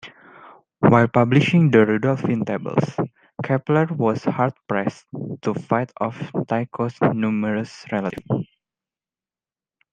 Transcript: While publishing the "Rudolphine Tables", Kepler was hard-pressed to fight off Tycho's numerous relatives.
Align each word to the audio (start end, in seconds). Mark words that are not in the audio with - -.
While 0.79 1.09
publishing 1.09 1.69
the 1.69 1.85
"Rudolphine 1.85 2.43
Tables", 2.43 2.97
Kepler 3.43 3.85
was 3.91 4.23
hard-pressed 4.23 5.05
to 5.43 5.53
fight 5.53 5.91
off 5.99 6.31
Tycho's 6.47 6.99
numerous 7.13 7.85
relatives. 7.91 8.47